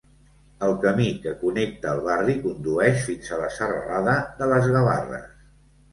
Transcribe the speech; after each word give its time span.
El 0.67 0.71
camí 0.85 1.09
que 1.25 1.33
connecta 1.41 1.93
el 1.97 2.01
barri 2.09 2.35
condueix 2.45 3.05
fins 3.11 3.29
a 3.37 3.41
la 3.43 3.53
serralada 3.59 4.17
de 4.41 4.49
les 4.55 4.71
Gavarres. 4.79 5.33